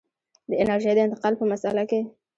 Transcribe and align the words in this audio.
د 0.49 0.51
انرژۍ 0.61 0.93
د 0.95 0.99
انتقال 1.05 1.33
په 1.37 1.45
مسأله 1.51 1.83
کې. 1.89 2.01